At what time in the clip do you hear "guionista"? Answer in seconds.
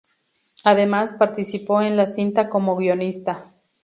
2.75-3.53